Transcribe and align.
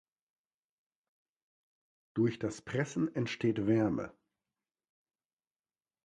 Durch 2.15 2.39
das 2.39 2.59
Pressen 2.63 3.13
entsteht 3.13 3.67
Wärme. 3.67 4.11